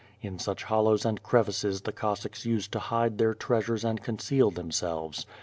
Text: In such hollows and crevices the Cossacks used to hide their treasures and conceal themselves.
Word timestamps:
In 0.19 0.39
such 0.39 0.63
hollows 0.63 1.05
and 1.05 1.21
crevices 1.21 1.81
the 1.81 1.91
Cossacks 1.91 2.43
used 2.43 2.71
to 2.71 2.79
hide 2.79 3.19
their 3.19 3.35
treasures 3.35 3.85
and 3.85 4.01
conceal 4.01 4.49
themselves. 4.49 5.27